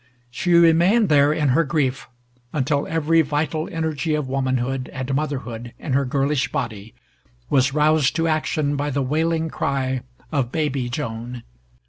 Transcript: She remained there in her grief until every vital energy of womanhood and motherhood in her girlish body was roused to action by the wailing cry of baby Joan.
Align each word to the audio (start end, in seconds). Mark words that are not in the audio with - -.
She 0.31 0.53
remained 0.55 1.09
there 1.09 1.31
in 1.31 1.49
her 1.49 1.63
grief 1.63 2.07
until 2.53 2.87
every 2.87 3.21
vital 3.21 3.69
energy 3.71 4.15
of 4.15 4.27
womanhood 4.27 4.89
and 4.91 5.13
motherhood 5.13 5.73
in 5.77 5.93
her 5.93 6.05
girlish 6.05 6.51
body 6.51 6.95
was 7.51 7.75
roused 7.75 8.15
to 8.15 8.27
action 8.27 8.75
by 8.75 8.89
the 8.89 9.03
wailing 9.03 9.51
cry 9.51 10.01
of 10.31 10.51
baby 10.51 10.89
Joan. 10.89 11.43